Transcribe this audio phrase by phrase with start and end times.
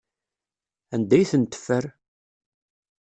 [0.93, 1.83] Anda ay tent-teffer?